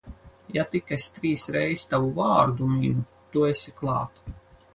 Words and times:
Ja 0.55 0.63
tik 0.71 0.89
es 0.97 1.05
trīs 1.17 1.45
reiz 1.57 1.83
tavu 1.93 2.09
vārdu 2.23 2.71
minu, 2.73 3.07
tu 3.37 3.47
esi 3.53 3.77
klāt. 3.83 4.25